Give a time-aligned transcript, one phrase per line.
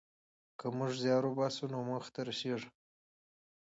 [0.59, 2.69] که موږ زیار وباسو نو موخې ته رسېږو.